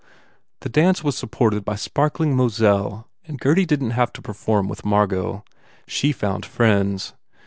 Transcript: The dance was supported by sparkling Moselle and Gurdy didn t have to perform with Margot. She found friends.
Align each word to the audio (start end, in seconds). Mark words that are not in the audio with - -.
The 0.61 0.69
dance 0.69 1.03
was 1.03 1.15
supported 1.15 1.63
by 1.63 1.75
sparkling 1.75 2.35
Moselle 2.35 3.07
and 3.25 3.39
Gurdy 3.39 3.67
didn 3.67 3.89
t 3.89 3.93
have 3.93 4.11
to 4.13 4.21
perform 4.23 4.67
with 4.67 4.83
Margot. 4.83 5.43
She 5.85 6.11
found 6.11 6.43
friends. 6.43 7.13